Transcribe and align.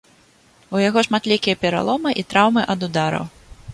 У 0.77 0.79
яго 0.83 1.03
шматлікія 1.07 1.59
пераломы 1.65 2.15
і 2.23 2.25
траўмы 2.33 2.61
ад 2.77 2.87
удараў. 2.89 3.25